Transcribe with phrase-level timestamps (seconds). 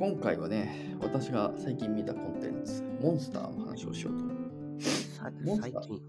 [0.00, 4.82] 今回はね、私が最近見たコンテンツ、モンスターの話をしようと。
[4.82, 6.00] さモンスター。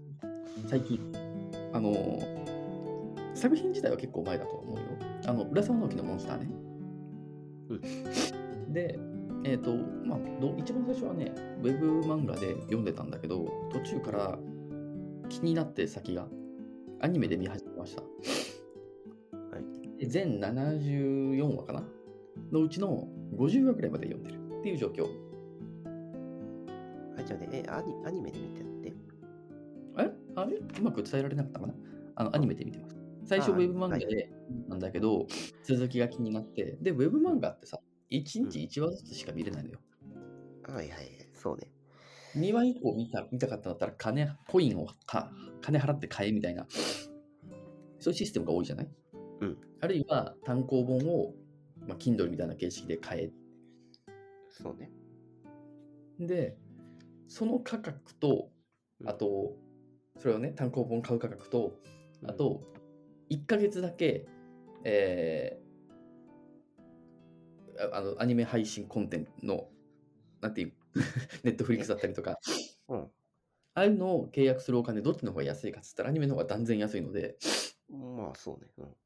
[0.66, 0.98] 最近。
[1.74, 2.42] あのー
[3.34, 4.82] 作品自体は結構前だと思うよ。
[5.26, 6.48] あの浦沢直樹のモンスターね。
[8.70, 8.98] で
[9.44, 11.30] えっ、とまあど一番最初はね
[11.62, 14.38] ウェブ漫画で読んでたんだけど途中から
[15.28, 16.28] 気になって先が
[17.00, 18.00] アニメで見始めました。
[18.00, 18.08] は
[19.58, 19.98] い。
[19.98, 21.84] で全74話かな？
[22.50, 24.60] のうちの50話ぐらいまで読んでる。
[24.60, 25.06] っていう状況。
[27.18, 28.92] あ、じゃあね、え、アニアニメで見てって。
[29.96, 30.56] あれあれ？
[30.56, 31.74] うまく伝えられなかったかな？
[32.14, 32.96] あのアニメで見てます。
[33.24, 34.32] 最初あウェブ漫画はで
[34.68, 35.26] なんだけど、
[35.64, 39.78] 続きが気になって、で、ウェブ漫画ってさ、1日1話ずつしか見れないのよ。
[40.64, 40.88] はいはい、
[41.34, 41.68] そうね。
[42.36, 46.66] 2話以降見た見たかったんだったら金、コインをか金払って買えみたいな、
[47.98, 48.88] そういうシステムが多いじゃない？
[49.40, 49.58] うん。
[49.80, 51.34] あるいは単行本を、
[51.86, 53.32] まあ、Kindle みたいな形式で買え。
[54.50, 54.90] そうね。
[56.18, 56.56] で、
[57.28, 58.50] その価格と、
[59.00, 59.56] うんあと、
[60.18, 61.78] それをね、単行本買う価格と、
[62.22, 62.62] うんあと、
[63.30, 64.26] 1ヶ月だけ、
[64.84, 65.62] えー
[67.78, 69.68] ああの、アニメ配信コンテンツの、
[70.40, 70.72] なんていう、
[71.42, 72.38] ネットフリックスだったりとか、
[72.88, 72.98] うん。
[73.74, 77.38] ああいうのを契約するお金、どっちの方が安いかっつったら、アニメの方が断然安いので、
[77.88, 78.70] まあ、そうね。
[78.78, 78.96] うん。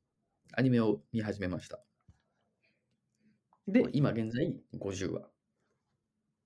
[0.53, 1.81] アニメを見始めました。
[3.69, 5.31] ではい、今現在50話。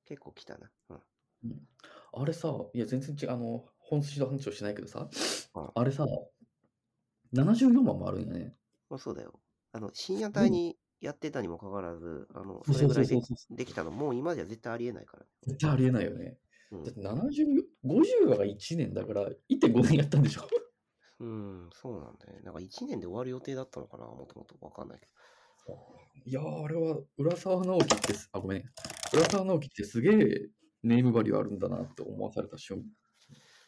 [0.05, 0.71] 結構来たな。
[0.91, 1.69] うん。
[2.13, 5.09] あれさ、いや、全然違う、あの、本筋の話をしないけどさ
[5.55, 6.07] あ、あれさ、
[7.33, 8.57] 74話もあるんやね。
[8.89, 9.41] まあ、そうだよ。
[9.73, 15.27] あの、深夜帯にやってたにもかかわらず、あの、それぐらいできたの、もう今じゃ絶対ありえないから。
[15.47, 16.39] 絶対ありえないよね。
[16.71, 20.43] うんだって70、50話が1年だから、1.5年やったんでしょ？
[21.21, 22.41] うん、そうなんだね。
[22.43, 24.57] なんか1年で終わる予定だったのかな、もともと。
[24.61, 25.07] わかんないけ
[26.25, 28.71] いやー、あれは浦沢直樹ってす、あ、ごめんね。
[29.13, 30.49] 浦沢直樹ってすげえ
[30.83, 32.83] ネームバリューあるんだなって思わされた瞬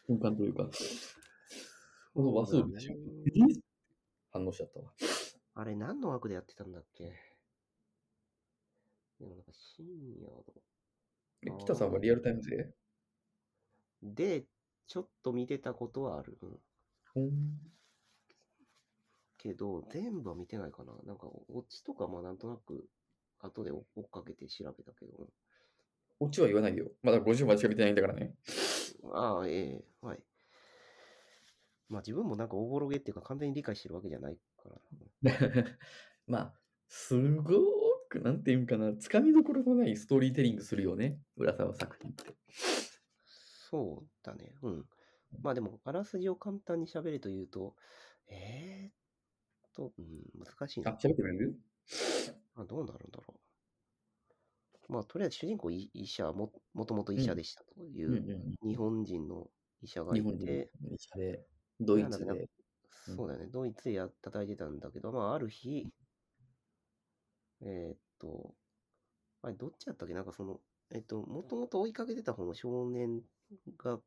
[0.07, 0.69] 瞬間というか、
[2.15, 2.93] この和数部でしょ。
[2.93, 2.97] え？
[4.33, 4.87] 反応しちゃったわ。
[4.87, 4.93] ど。
[5.55, 7.05] あれ、何の枠でやってたんだっけ？
[9.21, 9.87] でもなんか深
[10.21, 10.45] 夜の。
[11.47, 12.75] え北さんはリアルタイムで？
[14.03, 14.45] で、
[14.87, 16.39] ちょっと見てたことはある。
[17.17, 17.29] うん
[19.43, 20.93] けど、全部は見てないかな。
[21.05, 22.87] なんか、オチとか、まあ、なんとなく、
[23.41, 25.29] 後で追っかけて調べたけど。
[26.21, 26.91] オチは言わないでよ。
[27.03, 28.35] まだ50までしか見てないんだからね。
[29.13, 30.19] ああ、ええはい。
[31.89, 34.81] まあ、自分もなんか、おぼろげっていうか、完全に理解してるわけじゃないから。
[36.29, 36.55] まあ、
[36.87, 37.59] すごー
[38.09, 41.19] く、なんていうんかな、つかみどころのないストーリーテリングするよね。
[41.37, 42.37] 浦沢作品って。
[43.71, 44.55] そうだね。
[44.63, 44.87] うん。
[45.41, 47.75] まあ、でも、あらすじを簡単に喋るというと、
[48.29, 49.02] えーっ
[49.75, 50.07] と、うん、
[50.39, 50.97] 難しいあ、な。
[50.97, 51.59] 喋ってくれる？
[52.57, 53.35] あどうなるんだろ
[54.89, 54.93] う。
[54.93, 58.17] まあ、とりあえず主人公い医者も、もともと医者でしたというんう
[58.63, 58.69] うん。
[58.69, 59.49] 日本人の
[59.81, 61.47] 医者が日い本でて、、医者で、
[61.81, 62.49] ドイツで。
[63.09, 63.17] うん。
[63.17, 65.89] そうだよね、ドイツでや叩いてたんだけど、まあ、ある日、
[67.63, 68.55] えーっと、
[69.43, 70.15] あれ、どっちやったっけ？
[70.15, 73.23] なんかその、えっと、もともと追いかけてた方の少年
[73.79, 74.01] が、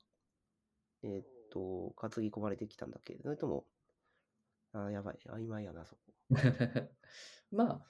[1.03, 3.17] えーっと、担ぎ込まれてきたんだっけ？
[3.23, 3.65] それとも、
[4.75, 6.01] あー、やばい、曖昧やな、そこ。
[7.51, 7.85] まあ、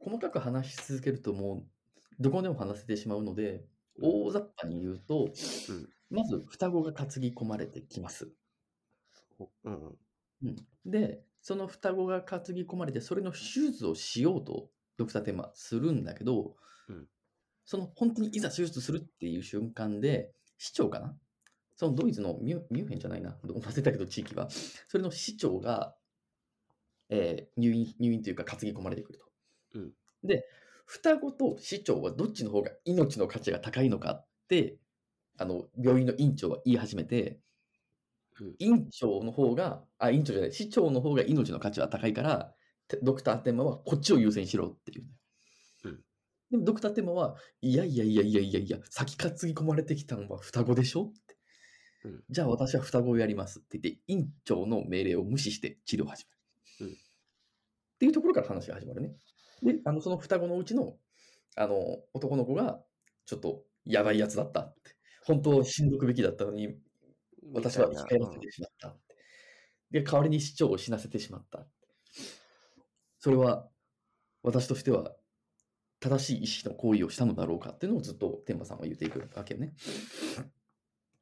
[0.00, 1.66] 細かく話し続けるともう、
[2.18, 3.64] どこでも話せてしまうので、
[4.02, 5.88] 大雑把に言うと、うん。
[6.10, 8.32] まず双子が担ぎ込まれてきます。
[9.64, 9.98] うん。
[10.42, 16.56] うん、で、その双子が担ぎ込まれて、それの手術をしようと、ドクターテーマするんだけど、
[16.88, 17.08] うん
[17.66, 21.16] その本当にいざ手術するっていう瞬間で、市長かな
[21.80, 24.50] そのドイツのミュミュンヘンじゃないな、忘れたけど地域は、
[24.86, 25.96] それの市長が、
[27.08, 29.24] えー入院、入院というか担ぎ込まれてくると。
[29.76, 29.92] うん
[30.22, 30.44] で、
[30.84, 34.76] 双子と市長はどっちの方が命の価値が高いのかって、
[35.38, 37.40] あの、病院の院長は言い始めて、
[38.38, 42.54] うん院長の方が、あ、院長じゃない、市長の方が命の価値は高いから、
[42.88, 45.06] てドクターテンマはこっちを優先しろっていう。
[45.84, 46.00] うん
[46.50, 51.29] でもドクターテンマは、いやいやいやいやいやいや、先担ぎ込まれてきたのは双子でしょって。
[52.04, 56.26] うんじゃあ私は双子をやりますって言って、院長の命令を無視して治療を始
[56.80, 56.92] める。
[56.92, 56.96] うんっ
[58.00, 59.12] ていうところから話が始まるね。
[59.62, 60.96] で、あのその双子のうちの
[61.54, 62.80] あの男の子が
[63.26, 64.96] ちょっとやばいやつだったって。
[65.24, 66.74] 本当は死んどくべきだったのに、
[67.52, 69.16] 私は生き返らせてしまったって。
[69.90, 71.66] で、代わりに市長を死なせてしまった。
[73.18, 73.68] それは、
[74.42, 75.14] 私としては、
[76.00, 79.74] 正しい意識の行為をしたのだろうかっていうのをずっと天馬さんは言っていくわけよね。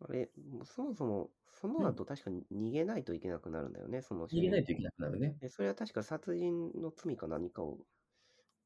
[0.09, 0.31] あれ、
[0.65, 5.37] そもそも、その後確かに逃げないといけなくなるんだよね、その逃げないといけなくなるね。
[5.41, 7.79] でそれは確か殺人の罪か何かを、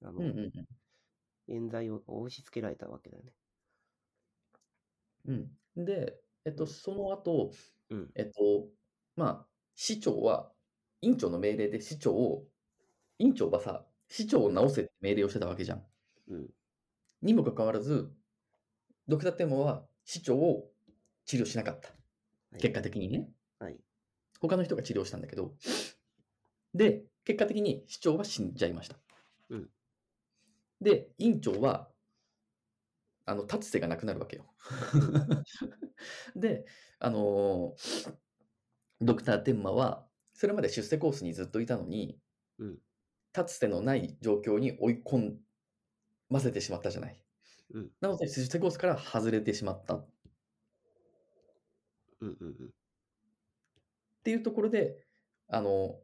[0.02, 0.52] あの、うんうんうん。
[1.48, 3.32] 冤罪を押し付けられたわけだよね。
[5.26, 5.32] う
[5.80, 7.50] ん、で、えっと、その後、
[7.90, 8.10] うん。
[8.14, 8.68] えっと、
[9.16, 10.52] まあ、市長は、
[11.00, 12.46] 院長の命令で市長を、
[13.18, 15.84] 院長はさ、市長を直せって命令をしてたわけじゃん。
[16.28, 16.50] うん。
[17.22, 18.12] にもかかわらず、
[19.08, 20.71] ドクターテンモは市長を
[21.26, 21.88] 治療しなかった。
[21.88, 21.94] は
[22.58, 23.28] い結果的にね。
[23.58, 23.78] はい。
[24.38, 25.54] 他の人が治療したんだけど。
[26.74, 28.96] で、結果的に市長は死んじゃいました。
[29.48, 29.70] うん
[30.80, 31.88] で、院長は、
[33.24, 34.52] あの、立つ瀬がなくなるわけよ。
[36.36, 36.66] で、
[36.98, 38.16] あのー
[39.00, 42.18] ドクターテンマは、それまで出世コースにずっといたのに、
[42.58, 42.78] うん
[43.34, 45.34] 立つ瀬のない状況に追い込
[46.28, 47.18] ませてしまったじゃない。
[47.70, 50.08] うんなので、出世コースから外れてしまったっ
[52.22, 52.70] うんうんうん。
[54.22, 54.96] ていうところで、
[55.48, 55.96] あの、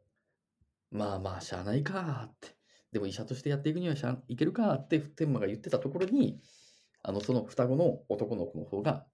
[0.91, 2.55] まあまあ、しゃあないかって。
[2.91, 6.41] でも医者としてやっていくにはしゃあいけるかって天馬が言ってたところに、
[7.03, 9.05] あの、その双子の男の子の方が、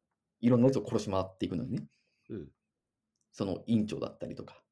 [0.41, 1.87] いろんなやつを殺し回っていくのよね。
[2.29, 2.47] うん
[3.31, 4.63] その院長だったりとか。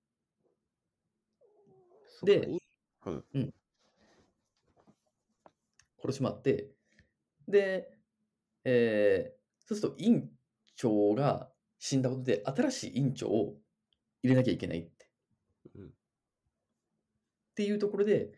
[2.23, 2.59] でい
[3.05, 3.53] うん。
[6.01, 6.71] 殺し回って、
[7.47, 7.89] で、
[8.65, 10.29] えーそうすると院
[10.75, 11.52] 長が
[11.85, 13.57] 死んだことで、新しい院長を
[14.23, 15.09] 入れなきゃいけないって。
[15.75, 15.89] うんっ
[17.55, 18.31] ていうところで、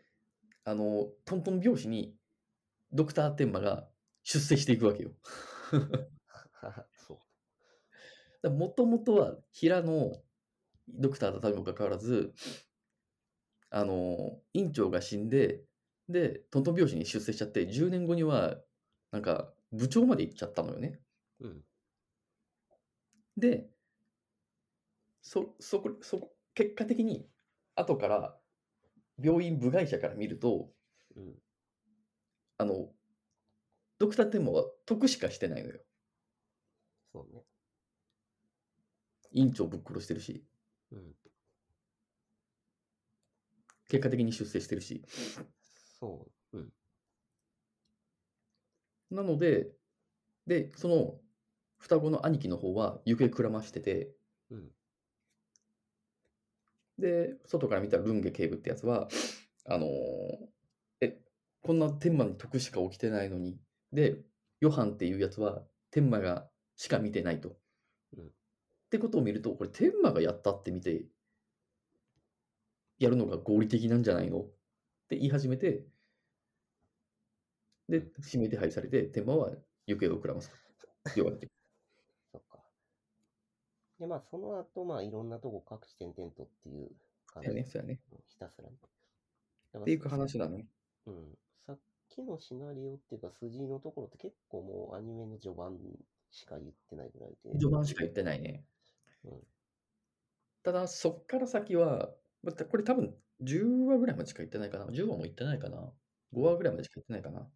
[0.65, 2.17] あの、トントン拍子に、
[2.91, 3.87] ドクターテンマが
[4.23, 5.11] 出世していくわけよ。
[6.97, 7.21] そ
[8.43, 8.49] う。
[8.49, 10.21] もともとは平の
[10.89, 12.33] ドクターだったにもかかわらず、
[13.69, 15.63] あの、院長が死んで、
[16.09, 18.59] で、トントン拍子に出世しちゃって、10年後には、
[19.11, 20.99] なんか、部長まで行っちゃったのよね。
[21.39, 21.63] うん。
[23.39, 23.69] で、
[25.21, 27.27] そ、そこ、そこ、結果的に、
[27.75, 28.37] 後から、
[29.21, 30.71] 病院部外者から見ると、
[31.17, 31.35] うん。
[32.57, 32.89] あの、
[33.99, 35.79] ドクターテンマは得しかしてないのよ。
[37.11, 37.43] そうね。
[39.33, 40.43] 院長ぶっ殺してるし、
[40.91, 41.13] うん。
[43.89, 45.03] 結果的に出世してるし。
[45.99, 46.57] そう。
[46.57, 46.69] うん。
[49.11, 49.71] なので、
[50.47, 51.19] で、その
[51.77, 54.09] 双子の兄貴の方は行方くらましてて、
[54.49, 54.69] うん。
[56.97, 59.07] で、外から見たルンゲ警部ってやつは、
[59.65, 59.89] あのー
[61.01, 61.19] え、
[61.61, 63.59] こんな天馬に得しか起きてないのに、
[63.91, 64.23] で、
[64.61, 65.61] ヨハンっていうやつは
[65.91, 67.55] 天馬がしか見てないと。
[68.17, 68.25] うん
[68.85, 71.05] ってことを見ると、これ天馬がやったって見て、
[72.99, 74.41] やるのが合理的なんじゃないの？
[74.41, 74.43] っ
[75.09, 75.83] て言い始めて、
[77.89, 79.51] で、指名手配されて、天馬は
[79.87, 80.55] 行方をくらますと。
[81.15, 81.49] 要はって。
[83.99, 86.89] で、まあ、その後、まあ、いろんなとこ各地点々とっていう
[87.27, 87.99] 感そうやね、そうやね。
[88.27, 88.75] ひたすらに。
[89.73, 90.67] だっていう話だね。
[91.05, 91.37] うん。
[91.65, 95.77] さっきのシナリオっていうか、筋のところって結構もうアニメの序盤
[96.31, 97.51] しか言ってないぐらいで。
[97.59, 98.65] 序盤しか言ってないね。
[99.23, 99.31] うん。
[100.63, 102.09] ただ、そっから先は、
[102.69, 104.85] これ多分10話ぐらいまでしか言ってないかな。
[104.85, 105.91] 10話も言ってないかな。
[106.33, 107.47] 5話ぐらいまでしか言ってないかな。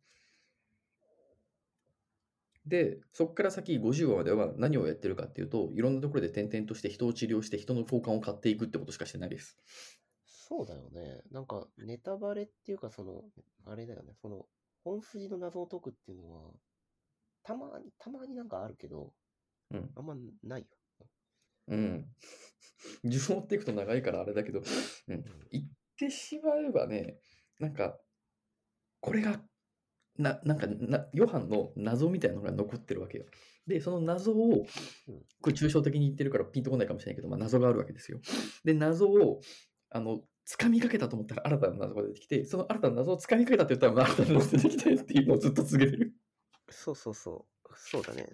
[2.66, 9.58] で、そっから先50話までは何をやってるかっていうと、いろんなところで転々として人を治療して人の交換を買っていくってことしかしてないです。
[10.26, 11.22] そうだよね。
[11.32, 13.24] なんか、ネタバレっていうか、その、
[13.66, 14.14] あれだよね。
[14.22, 14.46] その、
[14.84, 16.52] 本筋の謎を解くっていうのは、
[17.44, 19.14] たまに、たまになんかあるけど、
[19.72, 19.92] うん。
[19.96, 20.68] あんまないよ。
[21.68, 22.06] うん。
[23.04, 24.60] 順を追っていくと長いからあれだけど、
[25.08, 25.24] うん。
[25.52, 25.66] 言っ
[25.98, 27.20] てしまえばね、
[27.60, 28.00] なんか、
[29.00, 29.40] これが、
[30.20, 33.26] な、なんかな、ヨハンの謎みたいなのが残ってるわけよ。
[33.66, 34.66] で、その謎を
[35.08, 38.20] うん、これ抽象的に言ってるからピンとこないかもしれないけど、まあ、謎があるわけですよ。
[38.64, 39.42] で、謎を、
[39.90, 46.14] あの、掴みかけたと思ったら新たな謎が出てきて、その新たな謎を掴みかけたって言ったら、まあ新たな謎出てきたよっていうのをずっと続けてる。
[46.70, 47.74] そうそうそう。
[47.78, 48.28] そうだね。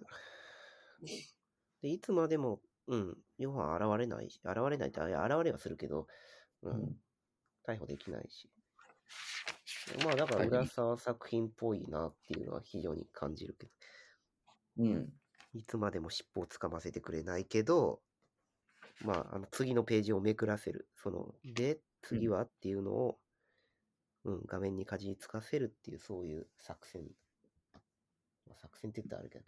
[1.81, 5.11] で、いつまでも、うん、ヨハン現れないし、現れないって、現
[5.43, 6.07] れはするけど、
[6.63, 6.95] う、うんん。
[7.67, 8.49] 逮捕できないし。
[10.03, 13.71] まあ、だから、はい浦沢作品っぽいなっていうのは非常に感じるけど、
[14.79, 15.13] うん。
[15.53, 18.01] いつまでも尻尾をつかませてくれないけど、
[19.01, 20.89] まあ、あの次のページをめくらせる。
[20.95, 23.17] その、で、次はっていうのを、
[24.25, 27.03] うん、画面にかじりつかせるっていう、そういう作戦
[28.47, 29.45] まあ、作戦って言ったらあるけど、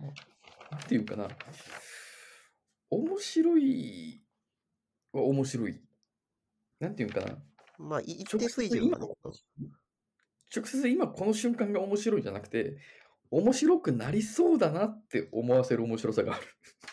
[0.00, 0.08] ま
[0.72, 1.28] あ、っていうかな、
[2.90, 4.22] 面白い
[5.12, 5.80] は面白い。
[6.78, 7.36] なんていうかな、
[7.80, 9.06] まあ、い一定水準がね。
[9.24, 9.32] うん
[10.54, 12.76] 直接今この瞬間が面白いじゃなくて、
[13.30, 16.42] 面白くなりそうだなって思わせる面白さがある。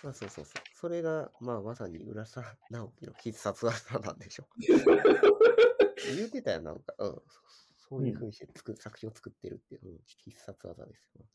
[0.03, 0.63] まあ、そうそうそう。
[0.75, 6.15] それが、まあ、まさに浦沢直樹の必殺技なんでしょう。
[6.15, 6.94] 言ってたよ、なんか。
[7.00, 7.12] うん。
[7.13, 11.25] そそういうふうにして作る、作品を作ってるっていう、うん、必殺技ですよ。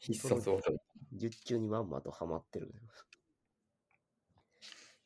[0.00, 0.62] 必殺技。
[1.12, 2.74] 術中にまんまとハマってる。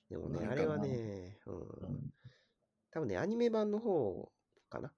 [0.08, 1.60] でもね、なんかあれはね、うんう
[1.92, 2.13] ん
[2.94, 4.30] 多分ね、アニメ版の方
[4.70, 4.92] かな？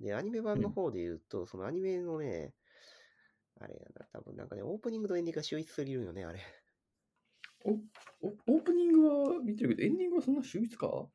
[0.00, 2.54] で、アニメ版の方で言うと、そのアニメのね、
[3.60, 6.40] あれやな、多分なんかね、オープニングとエンディングが秀逸すぎるよね、あれ。
[7.64, 7.72] お
[8.52, 11.06] オープニングは見てるけど、エンディングはそんな秀逸か？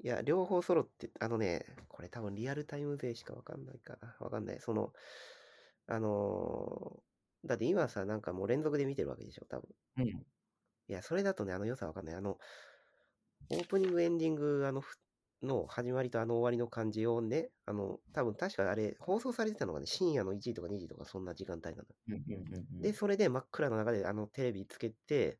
[0.00, 4.16] いや、両方揃って、あのね、これ多分リアルタイム勢しかわかんないかな。
[4.20, 4.60] わかんない。
[4.60, 4.92] その、
[5.88, 9.68] あのーだって今さ、なんかもう連続で見てるわけでしょ、多分。
[9.98, 10.06] うん。
[10.08, 10.22] い
[10.88, 12.14] や、それだとね、あの良さわかんない。
[12.16, 12.36] あの、
[13.50, 14.96] オープニング、エンディング、あの、ふ
[15.42, 21.84] の始まりとあの終わりの感じをね、あの、多分確かあれ、放送されてたのがね、深夜の1時とか2時とかそんな時間帯なの。
[22.80, 25.38] で、それで真っ暗の中であのテレビつけて、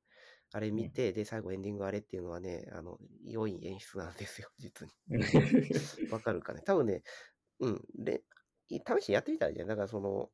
[0.53, 4.95] あれ見て、で、最後エンディングあれっていうのはね、あの、良い演出なんですよ、実に。
[6.11, 6.63] わかるかね。
[6.65, 7.03] 多分ね、
[7.61, 8.25] うん、で、
[8.69, 9.69] い試してやってみたらいいじゃん。
[9.69, 10.31] だからその、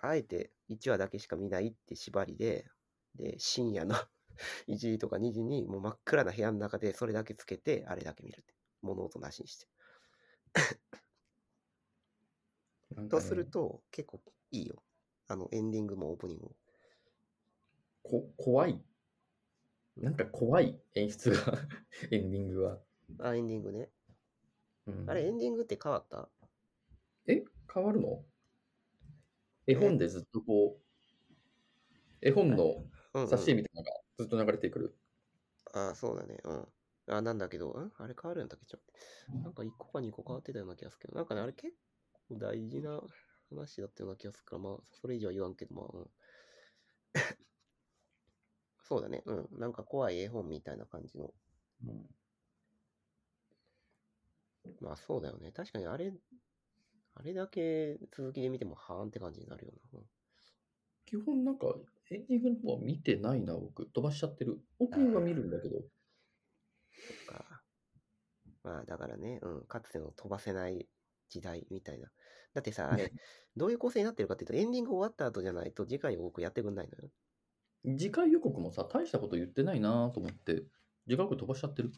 [0.00, 2.66] あえて1話だけしか見ないって縛りで、
[3.14, 3.94] で、深夜の
[4.66, 8.54] 1時とか2時にもう真っ暗な部屋の中でそれだけつけて、あれだけ見るって。
[8.82, 9.66] 物音なしにして。
[12.96, 14.20] ねとすると、結構
[14.50, 14.82] いいよ。
[15.28, 16.56] あの、エンディングもオープニングも。
[18.02, 18.82] こ怖い。
[19.96, 21.58] なんか怖い演出が、
[22.10, 22.82] エンディングは。
[23.20, 23.90] あ、エンディングね。
[24.86, 26.28] うんあれ、エンディングって変わった？
[27.26, 27.44] え？
[27.72, 28.24] 変わるの？
[29.66, 30.82] 絵本でずっとこう、
[32.20, 32.84] 絵本の。
[33.14, 34.98] 挿絵みたいなのがずっと流れてくる。
[35.72, 36.40] あそうだね。
[36.44, 36.68] うん。
[37.08, 37.92] あ、なんだけど、ん？
[37.98, 38.66] あれ変わるんだっけ？
[38.66, 38.92] ちょっと
[39.44, 41.74] なんか1個か2個変わってたような気がするけど、なんかね、あれ結
[42.28, 43.00] 構大事な
[43.50, 46.10] 話だったような気がするから、まあ、それ以上は言わんけど、まあ、うん。
[48.82, 49.22] そうだね。
[49.24, 49.48] うん。
[49.58, 51.34] なんか怖い絵本みたいな感じの。
[51.84, 52.08] うん
[54.80, 55.52] まあ、そうだよね。
[55.52, 56.12] 確かにあれ、
[57.14, 59.98] あれだけ続きで見ても、はーんって感じになるよな。
[60.00, 60.06] うん
[61.04, 61.76] 基本なんか、
[62.10, 63.86] エンディングの方は見てないな、僕。
[63.86, 64.60] 飛ばしちゃってる。
[64.80, 65.84] オープニングは見るんだけど。
[67.26, 67.62] そっか。
[68.64, 70.86] まあ、だからね、うん、かつての飛ばせない
[71.28, 72.10] 時代みたいな。
[72.54, 73.12] だってさ、あれ、
[73.56, 77.10] どういう構成になってるかっていうと、エンディング終わった後じゃないと次回を多くやってくんないのよ。
[77.84, 80.64] 次回予告もさ、大したこと言ってないなと思って、
[81.08, 81.90] 次回予告飛ばしちゃってる。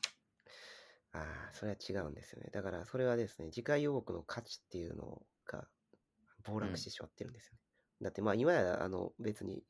[1.12, 2.48] ああ、それは違うんですよね。
[2.52, 5.68] だから、それはですね、次回予告の価値っていうのが
[6.44, 7.60] 暴落してしまってるんですよね。
[8.00, 9.62] だって、まあ、今や、あの、別に、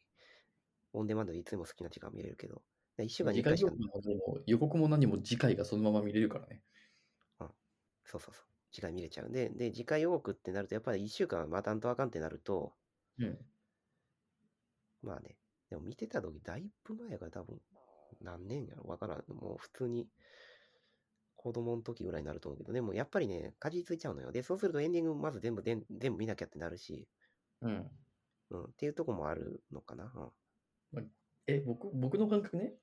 [0.93, 2.63] オンデマンドでいつでも好きな時間見れるけど、
[3.03, 6.63] 1週間に1回しか次回予告、も何も予告も何も次回がそのまま見れるからね。
[8.05, 12.75] そうそうそう、次回見れちゃうんで、で、次回予告ってなると、やっぱり1週間待たんとあかんってなると、
[13.19, 13.39] うん。
[15.03, 15.37] まあね、
[15.71, 17.61] でも見てた時だいぶ前やから多分
[18.21, 19.25] 何年やろわからん。
[19.29, 20.09] もう普通に
[21.37, 24.33] 子供の時ぐらいになると思うけど、でもやっぱりね、かじりついちゃうのよ。
[24.33, 27.09] で、そうするとエンディングまず全部でん全部見なきゃってなるし、
[27.61, 27.91] うん。
[28.51, 30.13] うん、っていうとこもあるのかな。
[30.93, 31.11] うん
[31.47, 32.75] え、僕、僕の感覚ね、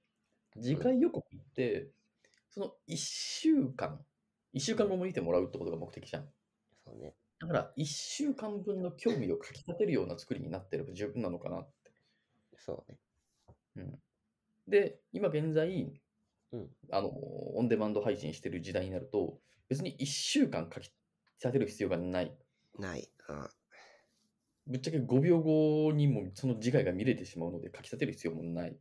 [0.59, 1.89] 次回予告って、
[2.49, 3.99] その1週間、
[4.53, 6.25] 1週間後も見てもらうってことが目的じゃん。
[6.83, 7.13] そうね。
[7.39, 11.91] だから、1週間分の興味をかき立てるような作りになってれば十分なのかなって。
[12.57, 12.97] そうね。
[13.77, 13.99] うん、
[14.67, 15.91] で、今現在、
[16.51, 19.39] うんあの、オンデマンド配信してる時代になると、
[19.69, 20.91] 別に1週間かき
[21.39, 22.35] 立てる必要がない。
[22.77, 23.09] ない。
[23.27, 23.49] あ
[24.67, 28.77] ぶっちゃけ5秒後にもその次回が見れてしまうので、かき立てる必要もない。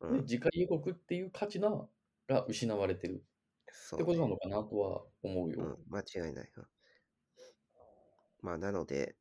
[0.00, 1.70] うん、で次回予告っていう価値な
[2.28, 3.24] が失われてる
[3.72, 5.58] そう、ってことなのかなとは思うよ。
[5.60, 6.52] うん、間違いない。
[6.56, 6.66] うん
[8.40, 9.16] まあ、なので、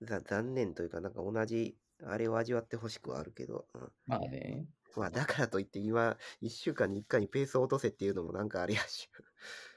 [0.00, 4.66] ざ残念というか、なんか同じ、あれを味わってほしくはあるけど、うん、まあね。
[4.96, 9.08] まあ、だからといって今、1週間に1回にペースを落とせっていうのもなんかあれやし。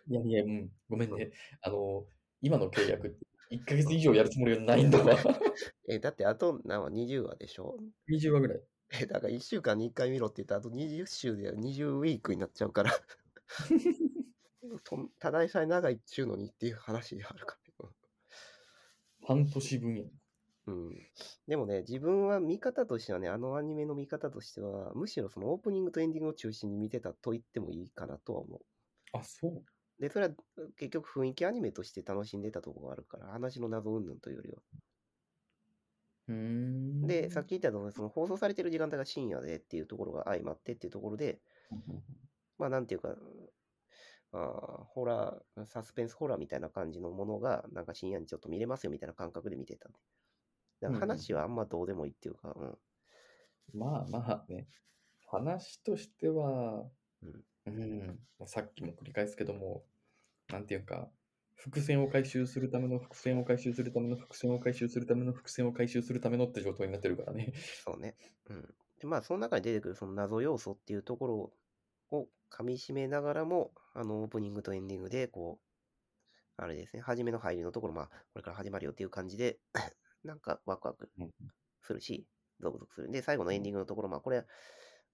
[0.08, 1.32] いやいや、うん、ごめんね。
[1.62, 2.06] あの、
[2.41, 3.17] 今の契約、
[3.51, 5.06] 1ヶ月以上やるつもりはないんだわ。
[5.89, 7.77] え、だってあと、なんか20話でしょ
[8.10, 8.62] ？20話ぐらい。
[8.91, 12.91] え、だから1週間に1回見ろって言ったら、あと20週で20ウィークになっちゃうから。
[14.84, 17.89] とただでさえ長いっちゅうのにっていう話であるから。
[19.22, 20.03] 半年分や。
[20.67, 21.12] うん。
[21.48, 28.65] でもね、自分は見方としてはね、あのアニメの見方としては、むしろそのオープニングとエンディングを中心に見てたと言ってもいいかなとは思う。
[29.13, 29.65] あ、そう。
[30.00, 30.36] で、それは
[30.75, 34.62] 結局雰囲気アニメとして楽しんでたところがあるから、話の謎云々というよりは。
[36.28, 37.08] うーん。
[37.08, 41.42] で、さっき言ったのは、その放送されてる時間帯が深夜でっていうところが相まってっていうところで、
[42.58, 43.16] まあなんていうか、
[44.32, 50.00] あーホラー、サスペンスホラーみたいな感じのものが、なんか深夜にちょっと見れますよみたいな感覚で見てたんで。
[50.82, 52.78] だから話はあんまどうでもいいっていうか、うん。
[53.74, 54.68] まあまあね、
[55.28, 56.90] 話としては、
[57.22, 57.70] うんう
[58.44, 59.86] ん、さっきも繰り返すけども、
[60.50, 61.12] なんていうか、
[61.58, 67.52] 伏線を回収するための伏線を回収するための伏線を回収するための伏線を回収するためのって状態になってるからね。
[67.84, 68.16] そうね。
[68.50, 68.74] うん。
[69.00, 71.54] で、まあ、その中に出てくるその謎要素っていうところ
[72.18, 79.60] を噛み締めながらも、あの、オープニングとエンディングで、こう、あれですね、初めの入りのところ、まあ、これから始まるよっていう感じで、
[80.24, 81.32] なんかワクワクうん
[81.82, 82.28] するし、
[82.60, 83.12] ゾクゾクする。
[83.12, 84.46] で、最後のエンディングのところ、まあ、これ、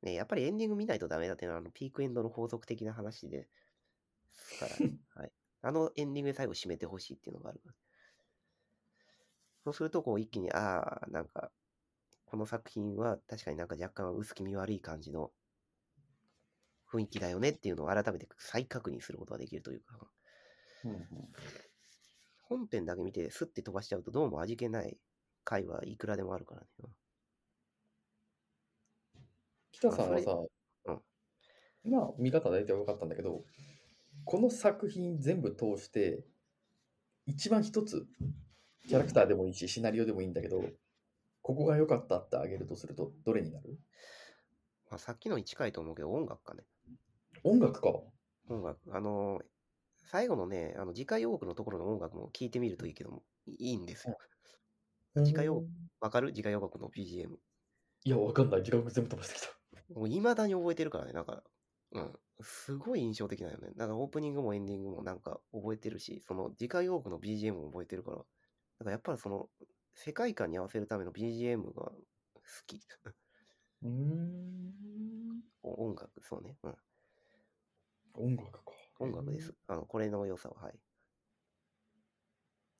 [0.02, 3.48] ね、やっぱりエンディング見ないとダメだっていうのは、あの、ピークエンドの法則的な話で、
[4.34, 5.00] すから、はい。
[5.64, 7.76] あのエンディングで最後締めてほしいっていうのがあるから。
[9.64, 11.50] そうすると、こう、一気に、ああ、なんか、
[12.26, 15.32] この作品は確かになんか若干薄気味悪い感じの
[16.92, 20.12] 雰囲気だよねっていうのを改めて再確認することができるというか、
[22.42, 24.98] 本編だけ見てスッて飛ばしちゃうとどうも味気ない
[25.44, 26.68] 回はいくらでもあるからね。
[29.72, 30.32] 北さんはさ、
[30.86, 31.02] うん
[31.86, 33.44] まあ見方大体分かったんだけど、
[34.26, 36.24] この作品全部通して、
[37.26, 38.06] 一番一つ、
[38.88, 40.64] キャラクターでもいいし、シナリオでもいいんだけど、
[41.42, 43.78] ここが良かったってあげるとすると、どれになる？
[44.90, 46.64] まあ、さっきのに近いと思うけど音楽かね。
[47.44, 47.90] 音楽か。
[48.50, 48.78] 音楽。
[48.92, 49.44] あのー
[50.06, 54.18] 最後のね、あの次回予告のところの音楽も聞いてみるといいけども、いいんですよ。
[55.24, 55.66] 次回予告
[56.02, 56.34] わかる？
[56.34, 57.30] 次回予告の BGM。
[58.04, 58.64] いや、わかんない。
[58.64, 59.48] 時間全部飛ばしてきた。
[59.96, 61.42] もう未だに覚えてるからね、なんか、
[61.94, 62.20] うん。
[62.42, 63.72] すごい印象的だよね。
[63.76, 68.28] なんかオープニングもエンディングもなんか覚えてるし、その次回予告の BGM も覚えてるから、だか
[68.86, 69.50] らやっぱりその
[69.94, 72.00] 世界観に合わせるための BGM が好
[72.68, 72.82] き。
[73.84, 75.44] うーん。
[75.64, 76.58] 音楽、そうね。
[76.64, 76.78] うん。
[78.16, 78.74] 音楽か。
[79.00, 79.54] 音楽です。
[79.68, 80.80] あの、これの良さは、はい。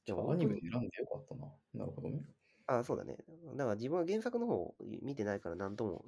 [0.06, 1.52] じゃあ、アニメ選んでよかったな。
[1.74, 2.24] なるほどね。
[2.68, 3.18] あ、そうだね。
[3.56, 6.06] だから自分は原作の方を見てないから何とも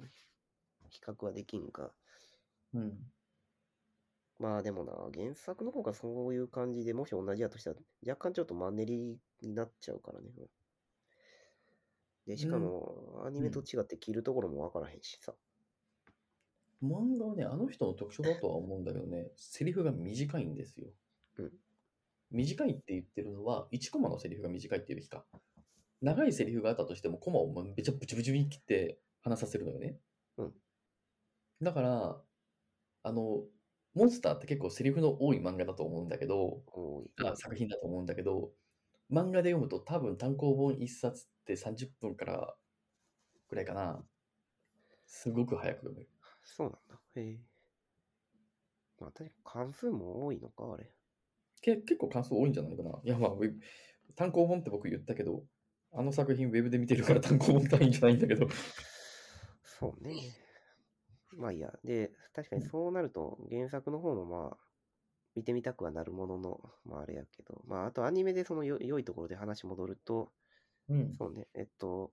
[0.90, 1.94] 比較はできんか。
[2.76, 2.92] うん。
[4.38, 10.26] まあでもな、原作の方がそういう感じで、もし同じやとしたら、若干ちょっとマンネリになっちゃうからね。
[12.26, 15.34] で、しかも、アニメと違って着るところもわからへんしさ。
[16.82, 20.88] 漫画はね、あの人の特徴だとは思うんだけどね、 セリフが短いんですよ。
[21.38, 21.52] うん
[22.32, 25.24] 短いって言ってるのは、1コマのセリフが短いっていうべきか。
[26.02, 30.00] 長いセリフがあったとしても、コマをめちゃブチブチに切って話させるのよね。
[30.36, 30.54] うん
[31.62, 32.22] だから、
[33.06, 33.44] あの、
[33.94, 36.62] モンスターって結構セリフの多い漫画だと思うんだけど。
[37.24, 38.50] あ作品だと思うんだけど、
[39.12, 42.54] 漫画で読むと多分単行本1冊って30分から
[43.48, 44.02] くらいかな。
[45.06, 46.08] すごく早く読める。
[46.42, 47.00] そうなんだ。
[47.14, 47.38] へえ。
[48.98, 50.90] まあ、確かに関数も多いのか、あれ。
[51.62, 52.90] け結構感想多いんじゃないかな。
[53.04, 53.30] いや、まあ、
[54.16, 55.44] 単行本って僕言ったけど、
[55.92, 58.48] あの作品ウェブで見てるから単行本単位じゃないんだけど。
[59.62, 60.45] そうね。
[61.36, 61.72] まあいいや。
[61.84, 64.56] で、確かにそうなると、原作の方もまあ、
[65.34, 70.32] 見てみたくはなるものの、まああれやけど、まああとアニメでそのよ良いところで話戻ると、
[70.88, 71.14] うん。
[71.18, 72.12] そうね、えっと、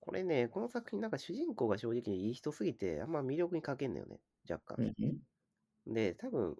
[0.00, 4.94] これね、この作品なんか主人公が正直いい人すぎて、あんま魅力に欠けんのよね、若干。
[5.86, 6.56] で、多分、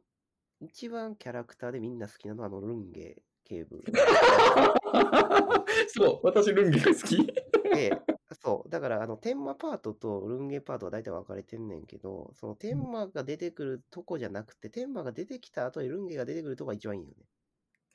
[0.60, 3.82] 一番キャラクターでみんな好きなのはあのルンゲ警部。
[5.88, 7.26] そう、私、ルンゲが好き。
[7.74, 8.02] で、
[8.42, 17.26] そう、だから、あの、天魔パートとルンゲパートは大体分かれてんねんけど、その天魔が出てくるとこじゃなくて、天魔が出てきた後にルンゲが出てくるとこが一番いいよね。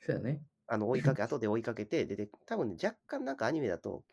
[0.00, 0.46] そうやね。
[0.66, 4.04] あの、追いかけ、後で追いかけて出て、多分ね、若干なんかアニメだと、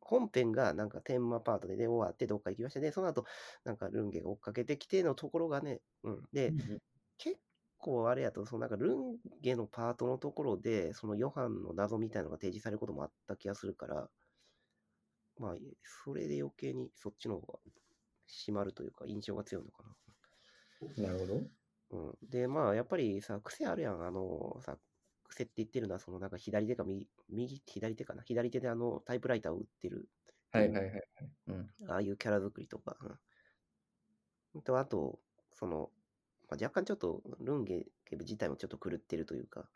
[0.00, 2.92] 本編がなんか天魔パートで、で終わってどっか行きましたね。
[2.92, 3.24] その後、
[3.64, 6.22] なんかルンゲが追っかけてきてのところがね、うん。
[6.32, 6.56] で、
[7.18, 7.40] 結
[7.78, 14.10] 構あれやと、そのなんかルンゲのパートのところで、そのヨハンの謎みたいなのが提示されることもあった気がするから、
[15.38, 15.54] まあ、
[16.04, 17.58] それで余計にそっちの方が
[18.28, 19.84] 締まるというか、印象が強いのか
[20.96, 21.34] なるほど。
[21.34, 21.40] な。
[21.90, 22.28] うん。
[22.28, 24.02] で、まあ、やっぱりさ、癖あるやん。
[24.02, 24.78] あの、さ、
[25.28, 28.22] 癖って言ってるのは、そのなんか左手か右、右、左手かな。
[28.22, 30.08] 左手であの、タイプライターを打ってる、
[30.52, 31.02] はいはいはい。
[31.48, 31.70] うん。
[31.88, 32.96] ああいうキャラ作りとか。
[34.54, 34.62] うん。
[34.62, 35.20] と、あと、
[35.52, 35.90] その、
[36.48, 39.68] まあ、若干ちょっと、ルンゲ自体もちょっと狂ってるというか、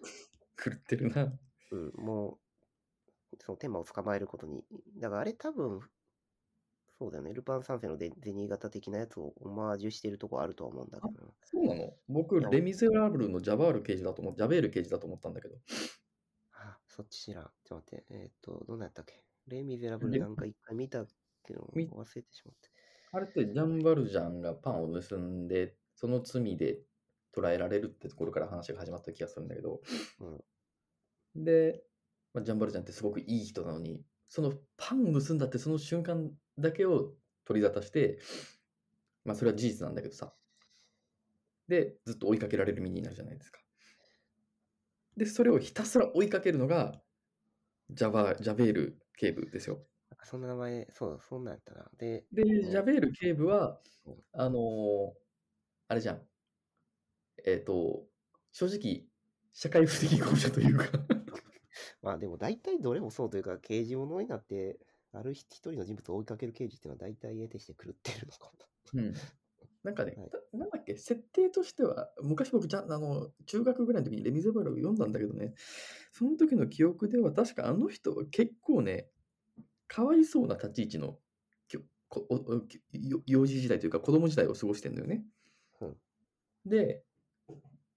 [0.56, 1.32] 狂ってるな。
[1.70, 2.38] うん、もう、
[3.40, 4.64] そのテーマを捕まえることに、
[4.98, 5.80] だからあれ多分、
[6.98, 11.32] そうだよね、ルパン三世のデゼニー型的なやつをオマージュしてるとこあるとは思うんだけどな。
[11.44, 11.92] そうなの？
[12.08, 15.56] 僕、レ・ミゼラブルのジャバール刑事だと思う、ジャベール刑事だと思ったんだけど。
[16.52, 17.44] あ、そっち知らん。
[17.64, 19.24] ちょっと待って、えーっと、どんなやったっけ？
[19.48, 21.04] レ・ミゼラブルなんか一回見た
[21.44, 22.70] けど、み忘れてしまって。
[23.14, 26.78] あれってジャンバルジャンがパンを盗んで、その罪で
[27.32, 29.80] 捕らえられるってところから話が始まった気がするんだけど、
[31.34, 31.82] で、
[32.34, 37.12] まあ、ジャンバルジャンってすごくいい人なのに、そのパンを盗んだってその瞬間だけを
[37.44, 38.18] 取り沙汰して、
[39.24, 40.32] まあそれは事実なんだけどさ。
[41.68, 43.60] で、ずっと追いかけられる身になるじゃないですか。
[45.16, 47.00] で、それをひたすら追いかけるのが、
[47.90, 49.84] ジャバジャベール警部ですよ。
[50.24, 51.90] そんな名前、そう、そんなんやったな。
[51.98, 55.22] で、で、うんジャベール警部はうん、あのー
[55.88, 56.22] あれじゃん。
[57.44, 58.04] えっ、と、
[58.52, 59.04] 正直、
[59.52, 60.86] 社会不適合者というか
[62.02, 64.78] まあでも大体どれもそうというか、刑事物になって、
[65.12, 68.52] ある一人の人物を追いかける刑事っていうのは大体得てして狂ってるのかも。
[68.94, 69.14] うん。
[69.82, 75.54] なんかね、はいたなんだっけ、設定としては、昔僕じゃ、あの、中学ぐらいの時にレミゼバルを読んだんだけどね、
[76.12, 79.10] その時の記憶では、確かあの人は結構ね、
[79.88, 81.18] かわいそうな立ち位置の
[81.68, 85.24] きょこおおきよ幼児時代というか子供時代を過ごしてんだよね。
[85.80, 85.96] うん
[86.64, 87.04] で、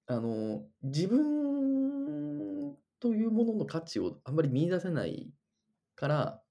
[0.08, 1.75] あの、自分
[3.00, 5.32] というものの価値をあんまり見出せない
[5.96, 6.42] から、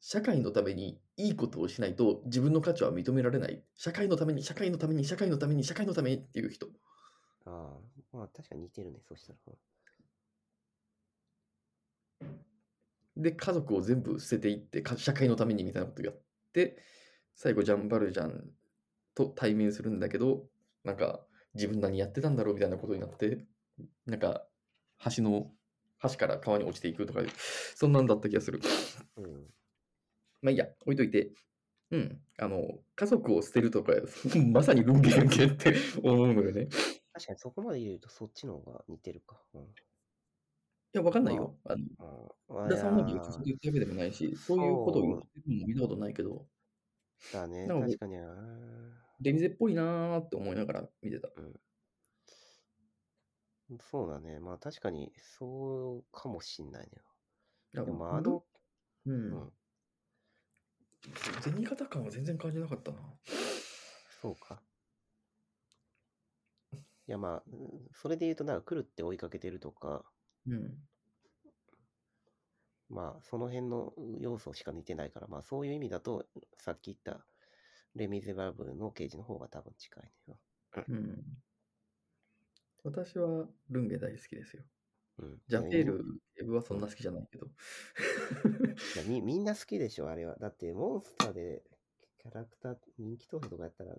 [0.00, 3.64] 社会のためにいいことをしないと自分の価値は認められない。
[3.74, 6.66] 社会のために、社会のために、社会のために、社会のためにっていう人。
[7.46, 7.78] あ
[8.12, 9.38] あ、まあ確かに似てるね、そしたら。
[12.20, 12.46] うん
[13.16, 16.20] で、家族を全部捨てていって、か社会のためにみたいなことやっ
[16.52, 16.76] て、
[17.34, 18.50] 最後、ジャンバルジャン
[19.14, 20.44] と対面するんだけど、
[20.84, 23.46] なんか、自分何やってたんだろうみたいなことになって、
[24.06, 24.46] なんか、
[25.16, 25.50] 橋の、
[26.02, 27.20] 橋から川に落ちていくとか、
[27.74, 28.60] そんなんだった気がする。
[29.16, 29.24] うん。
[30.42, 31.32] まあいいや、置いといて。
[31.90, 32.20] うん。
[32.38, 32.62] あの、
[32.96, 33.92] 家族を捨てるとか、
[34.52, 36.62] まさにルンゲやんけって思うのよね。
[36.62, 36.66] い
[37.12, 39.42] 確かにそこまで言うとそっちの方が似てるか。
[39.54, 39.74] うん。
[40.96, 41.56] や、わかんないよ。
[41.64, 41.76] あ
[42.48, 48.16] の、田さんの言う言ったわけでもないし、そういうことを言ってるのも見たことないけど、ーだね、確かに
[49.20, 51.28] ミゼっぽいなーって思いながら見てた。
[53.80, 54.38] そうだね。
[54.38, 56.88] まあ確かにそうかもしんないね。
[57.74, 58.44] いやでもあの、
[59.04, 59.10] う。
[59.10, 59.52] うんん、
[61.42, 62.98] 銭形感は全然感じなかったな。
[64.20, 64.62] そうか。
[67.08, 70.04] いやまあ、うんそれで言うとなんか来るって追いかけてるとか、
[70.46, 70.88] うん。
[72.88, 76.26] まあその辺の要素しか似てないから、まあそういう意味だと、
[76.58, 77.24] さっき言った
[77.94, 80.38] レ・ミゼラブルの刑事の方が多分近いね。
[80.88, 81.45] うん。
[82.86, 84.62] 私はルンゲ大好きですよ。
[85.18, 85.38] うん。
[85.48, 86.04] ジャペール、
[86.40, 87.46] エブはそんな好きじゃないけど。
[87.46, 87.48] い
[88.98, 90.36] やみみんな好きでしょ、あれは。
[90.36, 91.64] だって、モンスターで
[92.18, 93.96] キャラクター、人気投票とかやったら、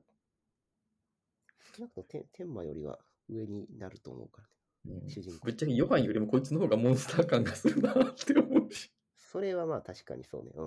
[1.76, 2.98] 少なくともテンテンマよりは
[3.28, 4.42] 上になると思うか
[4.86, 5.56] らね、うん主人公ぶっ。
[5.56, 8.94] ちゃけヨハンよりもこいつの方がモンスター感がするなって思うし。
[9.18, 10.52] それはまあ確かにそうね。
[10.56, 10.64] う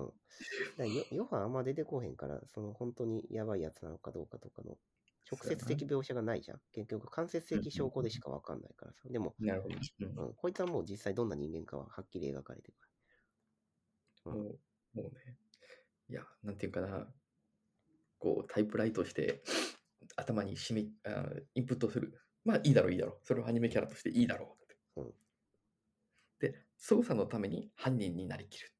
[0.83, 1.17] ん。
[1.17, 4.77] ヨハンあんま出てこへんから、その本当にやばいやつなのかどうかとかの
[5.31, 6.59] 直接的描写がないじゃん。
[6.73, 9.07] 結局間接的証拠でしかわかんないからさ。
[9.09, 9.75] でも、なるほど。
[10.25, 12.77] うん、こいつはもう実際どんな人間かははっきり描かれてる
[14.23, 14.35] から。
[14.35, 15.37] もう、もうね。
[16.09, 17.07] いや、なんていうかな。
[18.19, 19.41] こう、タイプライトして、
[20.17, 22.19] 頭にしみあインプットする。
[22.43, 23.19] まあいいだろう、いいだろう。
[23.23, 24.57] それをアニメキャラとしていいだろ
[24.95, 25.01] う。
[25.01, 25.13] うん
[26.39, 28.73] で、操作のために犯人になりきる。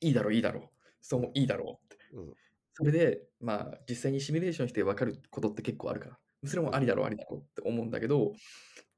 [0.00, 0.68] いいだろう、いいだろう。
[1.02, 2.04] そうもいいだろうって。
[2.14, 2.34] うん。
[2.78, 8.34] それで、まあ、実際にシミュレーションして分かることって結構あるから、それもありだろう、ありだろうって思うんだけど、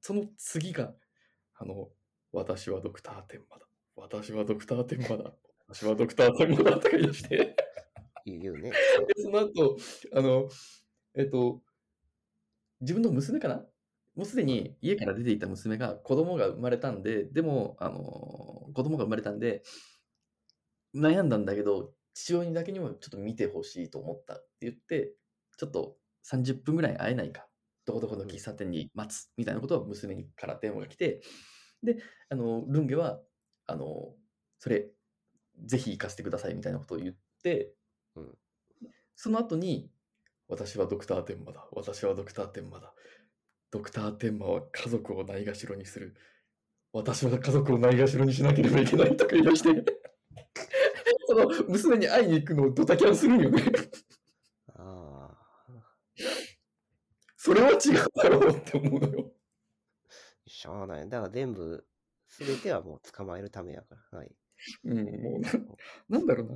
[0.01, 0.95] その次が、
[1.55, 1.89] あの、
[2.33, 3.67] 私はドクターテンマだ。
[3.95, 5.33] 私はドクターテンマだ。
[5.69, 7.55] 私はドクターテンマだとか言い出して、
[8.27, 8.73] 言うね。
[9.15, 9.77] でその後、
[10.13, 10.49] あの、
[11.15, 11.63] えっと、
[12.81, 13.65] 自分の娘かな？
[14.17, 18.01] もうすでに家から出ていた娘が子供が生まれたんで、でも、あの、
[18.75, 19.63] 子供が生まれたんで、
[20.95, 25.13] 悩んだんだけど、父親にだけにもちょっと見てほしいと思ったって言って、
[25.57, 25.95] ちょっと
[26.29, 27.47] 30分ぐらい会えないか、
[27.87, 31.23] どこどこの喫茶店に待つみたいなことを娘にから電話が来て、
[31.85, 33.21] で、あの、ルンゲは、
[33.67, 34.15] あの、
[34.59, 34.89] それ、
[35.65, 37.73] ぜひ行かせてくださいみたいなことを言って、
[38.17, 38.39] うん
[39.21, 39.91] その後に、
[40.49, 41.67] 私はドクターテンマだ。
[41.73, 42.95] 私はドクターテンマだ。
[43.73, 46.15] ドクターテンマは家族をないがしろにする。
[46.93, 49.98] 私は家族をないがしろにしなければいけないとか言い出して、
[51.29, 53.63] その娘に会いに行くのをドタキャンするんよね。
[54.75, 55.37] ああ。
[57.37, 57.79] それは違う
[58.17, 59.31] だろうって思うのよ。
[60.47, 61.09] しゃあない。
[61.11, 61.85] だから全部、
[62.29, 64.19] すべてはもう捕まえるためやから。
[64.21, 64.31] はい。
[64.85, 65.51] うん、もうな、
[66.09, 66.55] なんだろうな。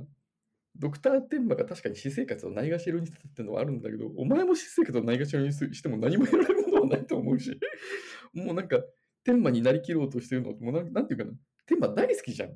[0.75, 7.59] ドクターテンマが確かに私生活をないがしろにしてたってのはあるんだけど、お前も私生活をないがしろにしても何も得られるものはないと思うし、
[8.33, 8.83] もうなんか、
[9.23, 11.31] 天馬になりきろうとしてるのもうなんなんていうかな、
[11.67, 12.49] 天馬大好きじゃん。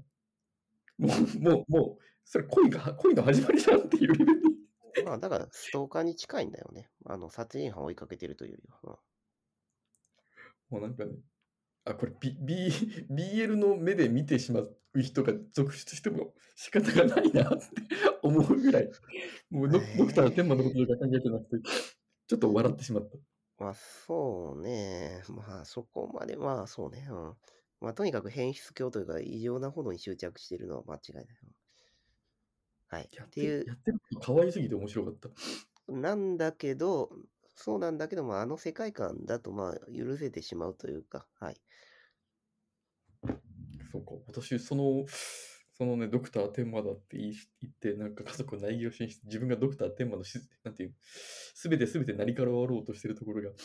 [0.98, 4.58] もう、もう、もう、それ恋が、恋の始まりじゃんっていうレベルに。
[5.06, 6.90] まあ、だから、ストーカーに近いんだよね。
[7.06, 9.00] あの、殺人犯を追いかけてるというよりは。
[10.70, 11.14] もうなんかね、
[11.86, 12.70] あ、これ、B、B、
[13.10, 17.66] BL の目で見てしまう人が続出しても仕方がないなって
[18.22, 18.90] 思うぐらい、
[19.50, 21.70] もうドドクター天馬のことしか考えてなくて、
[22.28, 23.18] ちょっと笑ってしまった。
[23.64, 25.24] まあ、そうね。
[25.30, 27.08] まあ、そこまで、まあ、そうね。
[27.10, 27.34] うん。
[27.80, 31.26] まあ、とにかく変質狂というか、異常なほどに執着しているのは間違いない。
[32.88, 33.10] はい。
[33.14, 35.30] やっていうやってる可愛すぎて面白かった。
[35.92, 37.10] なんだけど、
[37.56, 41.58] そうなんだけども、あの世界観だと、まあ、許せてしまうというか、はい。
[43.92, 45.06] そうか、私、その、
[45.78, 53.56] そのね、ドクター天馬だって言って、なんか家族を内業しにして、自分がドクター天馬のし、なんていう、すべてすべて何から終わろうとしてるところが、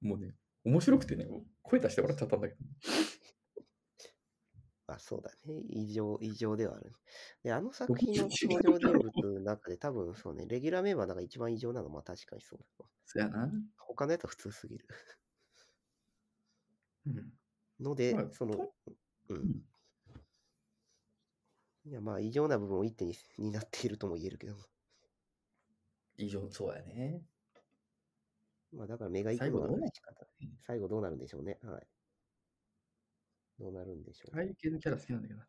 [0.00, 1.26] もうね、面白くてね、
[1.62, 2.60] 声出して笑っちゃったんだけど。
[4.94, 5.60] あ、そうだね。
[5.68, 6.92] 異常、異常ではある。
[7.42, 12.90] で、あの 作品の登場人物の中で多分そうね、レギュラーメンバーの中で一番異常なのはまあ確かにそうだわ。
[13.04, 13.50] そやな。
[13.78, 14.86] 他のやつは普通すぎる。
[17.06, 17.32] うん。
[17.80, 18.74] ので、まあそのと、
[19.28, 19.62] うん。
[21.84, 24.64] いや、まあ、異常な部分を一手に担っているとも言えるけども。
[26.16, 27.22] 異常、そうやね。
[28.72, 31.58] まあ、だから目がいくのは最後どうなる仕方ない最後どうなるんでしょうね。
[31.62, 31.86] はい。
[33.62, 35.48] どうなるんでしょう、愛系のキャラ好きなんだけどな。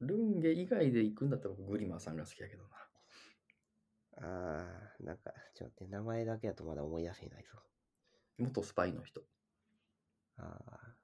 [0.00, 2.76] ルンゲ以外で行くんだったら僕グリマーさんが好きやけどな。
[4.18, 7.50] ああ、なんか、ちょっと待って、名前だけだとまだ思い出せないぞ。
[8.36, 9.22] 元スパイの人。
[10.36, 10.96] ああ、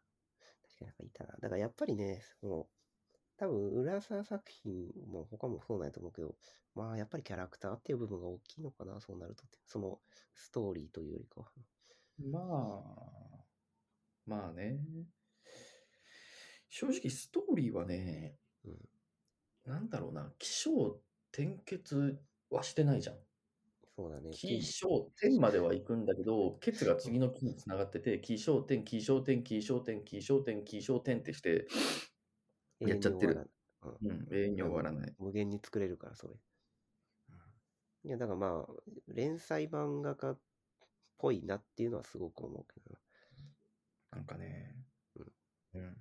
[0.62, 1.36] 確かになんかいたな。
[1.38, 2.68] だからやっぱりね、その、
[3.36, 6.36] 多分、浦沢作品も他もそうなんやと思うけど、
[6.74, 9.58] まあ、やっぱりキャラクターっていう部分が大きいのかな、そうなるとって。
[9.66, 10.02] その、
[10.34, 11.52] ストーリーというよりかは。
[12.18, 13.46] まあ、
[14.26, 14.78] まあね。
[16.72, 18.74] 正直ストーリーはね、うん
[19.64, 21.00] なんだろうな、起承
[21.32, 22.18] 転結
[22.50, 23.16] はしてないじゃん。
[23.94, 24.30] そうだね。
[24.32, 31.66] 起承転までは行くんだけど、ケツが次の木につながってて、起承転、起承転、起承転、起承転、起承転ってして、
[32.80, 33.50] やっちゃってる
[34.00, 35.14] うん、永遠に終わらない。
[35.18, 36.34] 無限に作れるから、それ。
[38.04, 38.72] いや、だからまあ、
[39.08, 40.38] 連載漫画家っ
[41.18, 42.98] ぽいなっていうのはすごく思うけど
[44.10, 44.18] な。
[44.18, 44.74] なんかね、
[45.74, 45.82] うん。
[45.82, 45.96] だか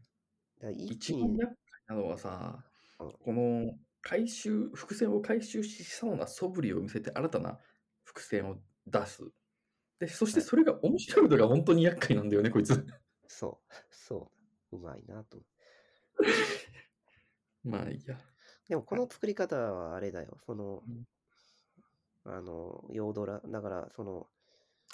[0.67, 1.55] ら一一気に、番厄
[1.87, 2.63] 介なのはさ、
[2.99, 7.59] うんこの回収、伏線を回収しそうな素振りを見せて新たな
[8.03, 9.23] 伏線を出す。
[9.99, 12.85] で、そしてそれが面白いのが本当に厄介なんだよね、こいつ。
[13.27, 14.31] そう、そ
[14.71, 15.39] う、うまいなと。
[17.63, 18.17] まあいいや。
[18.67, 20.37] でもこの作り方はあれだよ。
[20.45, 21.07] そのうん、
[22.23, 24.27] あの、ヨードラ、だから、その、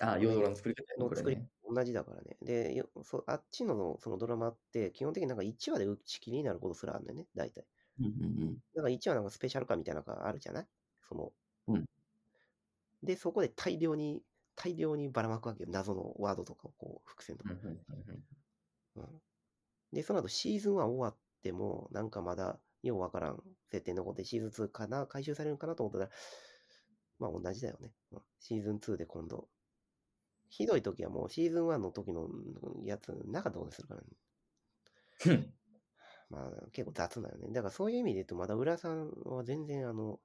[0.01, 1.37] ああ、ヨードラの作り方の作り。
[1.69, 2.37] 同じだからね。
[2.41, 7.65] で、よそあっちのそのドラマって、基本的になんか1話で打ち切りになることすらあるんだよね、大体。
[7.99, 10.67] うんうんだから1話なんかスペシャル感みたいなのがあるじゃない？
[11.09, 11.33] その、
[11.67, 11.87] うん
[13.03, 14.23] で、そこで大量に、
[14.55, 15.69] 大量にばらまくわけよ。
[15.71, 17.53] 謎のワードとかをこう、伏線とか。
[17.53, 17.77] うんうんうん
[18.95, 19.21] うんうん
[19.93, 26.11] で、その後シーズン1終わっても、なんかまだようわからん設定残ってシーズン2かな、回収されるのかなと思ったら、
[27.19, 27.93] まあ同じだよね。
[28.11, 29.49] うんシーズン2で今度。
[30.49, 34.07] ひどい時はもうシーズン1の時のうんやつなかったことにするからね。
[36.29, 37.49] まあ結構雑なよね。
[37.51, 40.19] だからそういう意味で言うと、まだ浦さんは全然あの、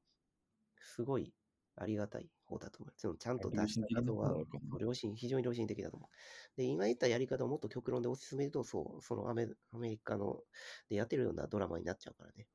[0.79, 1.35] すごい
[1.77, 3.19] ありがたい方だと思う。
[3.19, 4.45] ちゃんと出した画像は、
[4.81, 6.11] 良心、非常に良心的だと思う。
[6.57, 10.43] で、今言ったやり方をもっと極論で推し進めると、そう、そのアメアメリカの
[10.89, 12.49] でやってるようなドラマになっちゃうからね。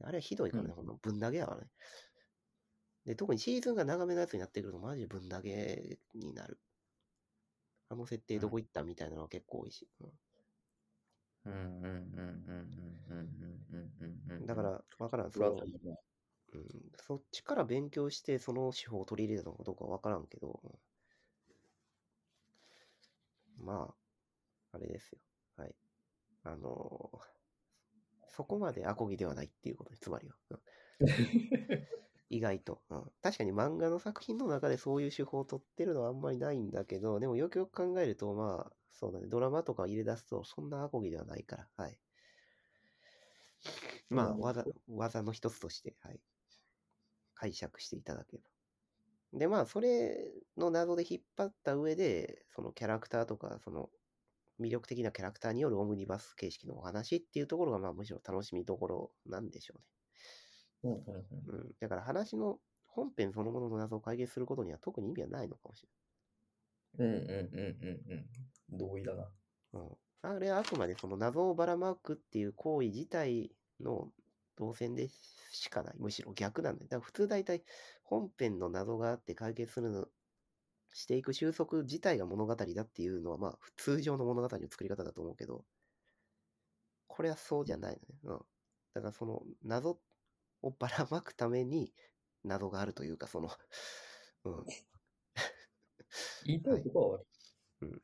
[0.00, 1.70] あれはひどいからね、うんほんのぶん投げやからね。
[3.06, 6.60] で、特にシーズンが長めのやつになってくると、マジでぶん投げになる。
[7.88, 9.88] あの設定どこ行ったみたいなのは結構多いし。
[10.00, 10.12] うん。
[11.44, 11.52] うん。
[11.52, 11.82] うん。
[11.82, 11.84] うん。
[11.84, 12.46] うん。
[13.10, 13.92] うん。
[14.00, 14.32] うん。
[14.32, 14.46] うん。
[14.46, 15.30] だから、わからん。
[15.32, 15.40] そ
[16.54, 20.80] うん、そっちから勉強して、その手法を取り入れたのかどうかわからんけど、
[23.58, 23.94] ま
[24.72, 25.20] あ、あれですよ。
[25.56, 25.74] はい。
[26.44, 27.36] あのー
[28.28, 30.36] そこまでアコギではないっていうことです、つまりは。
[32.30, 33.12] うん意外と、うん。
[33.22, 42.00] 確かに漫画の作品の中でそういう手法を取ってるのはあんまりないんだけど、でもよくよく考えると、まあ、そうだね、ドラマとか入れ出すと、そんなアコギではないから、はい。
[44.08, 46.20] まあ、うん技、技の一つとして、はい。
[47.34, 48.50] 解釈していただければ。
[49.38, 53.90] で、まあ、それの謎で引っ張った上で、そのキャラクターとか、その
[54.60, 59.86] 魅力的なキャラクターによるオムニバス形式のお話っていうところが、まあ、むしろ楽しみどころなんでしょうね。
[60.82, 61.74] うんうんうんうん。
[61.80, 65.86] だから話の本編そのものの謎を解決することには特に意味はないのかもし
[66.98, 68.26] うんうんうんうんうん。
[68.70, 69.32] 同意だな。
[69.72, 69.88] れない。
[69.88, 69.98] うん。
[70.22, 74.12] あれはあくまでその謎をばらまくっていう行為自体の
[74.56, 75.08] 動線で
[75.50, 75.94] しかない。
[75.98, 76.88] むしろ逆なんだよ。
[76.88, 77.64] だから普通大体
[78.02, 80.08] 本編の謎があって解決するの、
[80.92, 85.64] していく収束自体が物語だっていうのは、まあ、通常の物語の作り方だと思うけど、
[87.08, 88.20] これはそうじゃないのね。
[88.24, 88.38] うん。
[88.94, 90.00] だからその謎
[90.62, 91.92] をばらまくために
[92.44, 93.50] 謎があるというか、その、
[94.44, 94.66] うん。
[96.44, 97.24] 言いたいことはわか
[97.80, 98.02] る。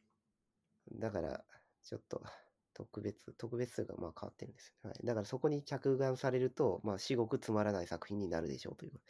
[0.93, 1.45] だから、
[1.83, 2.23] ちょっと
[2.75, 4.91] 特別、特別というか、まあ変わってるんですよ、ね。
[4.91, 5.07] はい。
[5.07, 9.01] だからそこに着眼されると、まあ、至極つまらない作品になるでしょうという。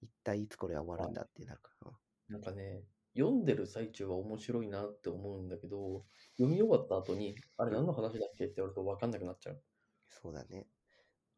[0.00, 1.92] 一体いつこれは終わるんだってなるから。
[2.28, 2.84] なんかね、
[3.16, 6.04] 読んでる最中は面白いなって思うんだけど、
[6.36, 9.62] 読み終わった後に、あれ何の話だっけって言われると分かんなくなっちゃう。
[10.08, 10.66] そうだね。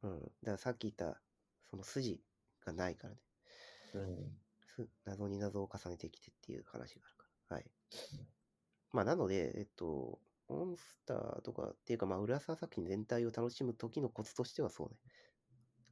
[0.04, 0.20] うん。
[0.20, 1.20] だからさっき言った、
[1.70, 2.20] その筋
[2.64, 3.20] がないからね。
[3.94, 4.38] うん。
[4.66, 7.56] す謎に謎を重ねてきてっていう話があるから。
[7.56, 7.70] はい。
[8.92, 14.96] まあ、なので、えっと、モンスターとかっていうか、まあ、浦沢作品全体を楽しむ時のコツとしてはそうね。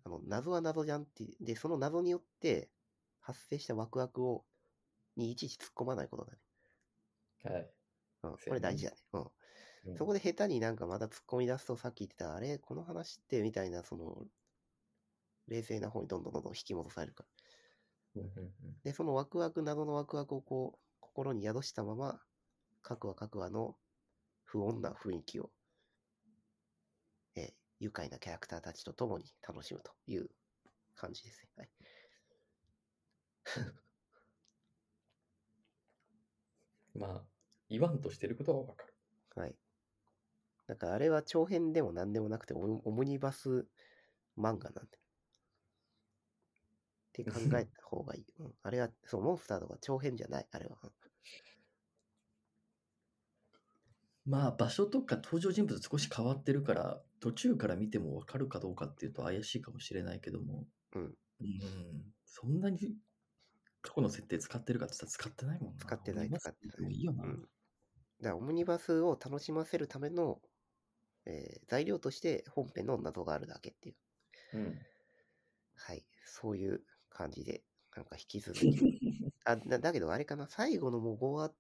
[0.05, 2.71] あの、謎は謎じゃんって、で、その謎によって
[3.21, 4.45] 発生したワクワクを、
[5.17, 6.39] にいちいち突っ込まないことだね。
[7.45, 7.71] はい。
[8.25, 8.97] うん、これ大事だね。
[9.15, 9.31] うん。
[9.85, 14.27] うんそこで下手になんかまた突っ込み出すと、さっき言ってた、あれこの話って、みたいな、その、
[15.47, 17.29] 冷静な方にどんどんどんどん引き戻されるから。
[18.85, 22.25] で、そのワクワク、謎のワクワクをこう、心に宿したまま、
[22.83, 23.81] 各話各話の
[24.45, 25.55] 不穏な雰囲気を、
[27.37, 30.31] えー愉快なキャラクターたちと共に楽しむという
[30.95, 31.51] 感じですね。
[31.57, 31.71] はい。
[36.95, 37.29] まあ、
[37.69, 38.95] 言わんとしてることは分かる。
[39.35, 39.57] はい。
[40.67, 43.67] だからあれは長編でも何でもなくてオム、オムニバス
[44.39, 45.03] 漫画なんで。
[47.21, 48.25] って考えた方がいい。
[48.39, 50.79] うん、あれは、そう、モンスターとか長編じゃない、あれは。
[54.25, 61.03] まあ、場所とか登場人物少し変わってるから、途中から見ても分かるかどうかっていうと怪しいかもしれないけども、うん。
[61.41, 62.97] うん、そんなに
[63.83, 65.81] 過去の設定使ってるかって言ったら使ってないもんな。
[65.81, 67.25] 使ってない使ってないいいよな。
[67.25, 67.43] うん。
[68.21, 70.41] だから、オムニバスを楽しませるための、
[71.27, 73.97] えー材料として本編の謎があるだけっていう。
[74.53, 74.87] うん。
[75.75, 76.07] はい。
[76.25, 77.65] そういう感じで、
[77.97, 78.89] なんか引き続き。
[79.45, 81.55] あだだけど、あれかな、最後のもう5話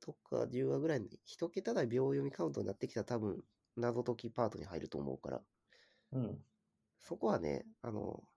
[0.00, 3.44] とか10話ぐらいに、一桁台秒読みカウントになってきたら多分、
[3.76, 5.44] 謎解きパートに入ると思うから、
[6.12, 6.44] うん。
[6.98, 8.28] そこはね、あの、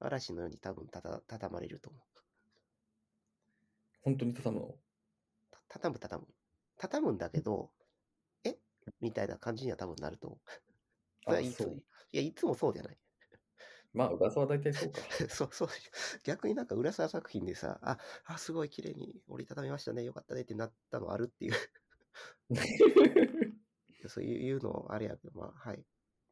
[0.00, 2.02] 嵐のように多分たた、畳まれると思う。
[4.02, 4.78] 本当に畳むの？
[5.50, 6.34] た畳む、畳む。
[6.76, 7.83] 畳むんだけど、え
[9.00, 10.50] みたいな感じには多分なると思う。
[11.24, 12.98] それはいつそういや、いつもそうじゃない。
[13.92, 14.98] まあ、噂は大体そうか。
[15.30, 15.68] そう、そう。
[16.24, 21.52] 逆になんか浦沢作品でさ、あ、あ、すごい綺麗に折りたたみましたね、よかったねってなったのあるっていう。
[24.08, 25.86] そういういうのあれやけど、まあ、はい。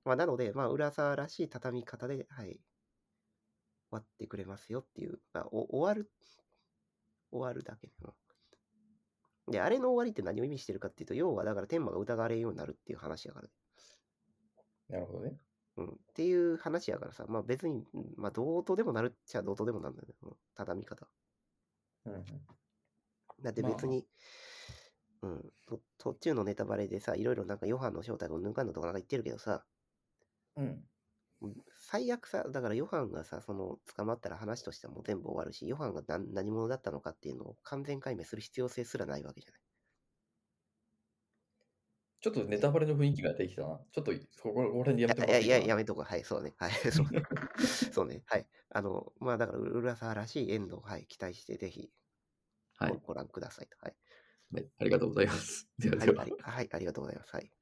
[0.05, 2.49] まあ、なので、まあ、浦沢らしい畳み方で、はい。
[2.57, 2.63] 終
[3.91, 6.11] わってくれますよっていう、まあ、お終わる、
[7.31, 7.93] 終わるだけ。
[8.03, 8.22] うん
[9.49, 13.53] で、あれの終わりって何を意味してるかっていうと、要はだから天馬が疑われるようになるっていう話やからね。
[14.89, 15.37] なるほどね。
[15.77, 15.87] うん。
[15.87, 20.15] っていう話やからさ、まあ別に、うんまあどうとでもなるっちゃどうとでもなんだよね。
[20.23, 21.09] うん畳み方。
[22.05, 22.25] うんうん。
[23.43, 24.07] だって別に、
[25.23, 29.65] うん、と途中のネタバレでさ、いろいろなんかヨハンの正体を抜かんのとかなんか言ってるけどさ、
[30.57, 30.85] うん。
[31.43, 39.63] うん最悪さ、だからヨハンがさ、その捕まったら話としてはもう全部終わるし、ヨハンが何何者だったのかっていうのを完全解明する必要性すらないわけじゃない。
[42.23, 43.81] ちょっとネタバレの雰囲気が出てきたな。
[43.93, 46.05] ちょっと、ここ、俺にやめてもいやいや、やめとこう。
[46.05, 46.55] はい、そうね。
[46.59, 47.07] はい、 そう。
[47.93, 48.23] そうね。
[48.27, 48.47] はい。
[48.71, 51.91] あの、まあだから、浦沢らしいエンドを、はい、期待して、ぜひ
[52.79, 53.77] はいご、ご覧くださいと。
[53.81, 53.97] はい。
[54.53, 54.71] はい。
[54.79, 55.69] ありがとうございます。
[55.79, 56.35] でははい、ではあり。
[56.39, 57.35] はい、ありがとうございます。
[57.35, 57.53] はい。